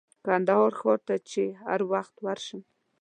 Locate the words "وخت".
1.91-2.15